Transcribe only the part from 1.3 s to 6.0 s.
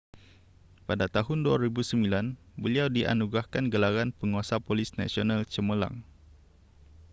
2009 beliau dianugerahkan gelaran penguasa polis nasional cemerlang